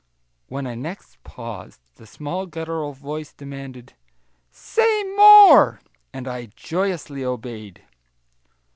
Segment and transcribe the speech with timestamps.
[0.47, 3.93] When next I paused the small guttural voice demanded,
[4.49, 5.79] "Say more,"
[6.11, 7.83] and I joyously obeyed.